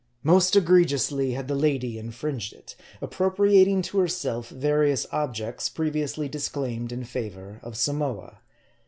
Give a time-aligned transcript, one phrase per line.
[0.23, 6.91] Most egregiously had the lady infringed it; ap propriating to herself various objects previously disclaimed
[6.91, 8.39] in favor of Samoa.